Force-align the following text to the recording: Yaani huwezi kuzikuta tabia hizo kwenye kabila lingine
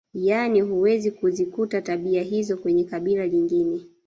Yaani 0.13 0.61
huwezi 0.61 1.11
kuzikuta 1.11 1.81
tabia 1.81 2.23
hizo 2.23 2.57
kwenye 2.57 2.83
kabila 2.83 3.25
lingine 3.25 3.79